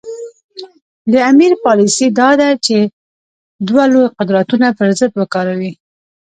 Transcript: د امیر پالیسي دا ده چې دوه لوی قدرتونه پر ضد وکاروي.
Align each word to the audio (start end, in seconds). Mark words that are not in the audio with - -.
د 1.11 1.13
امیر 1.31 1.51
پالیسي 1.65 2.07
دا 2.19 2.29
ده 2.39 2.49
چې 2.65 2.77
دوه 3.67 3.83
لوی 3.93 4.07
قدرتونه 4.17 4.67
پر 4.77 4.89
ضد 4.99 5.11
وکاروي. 5.19 5.71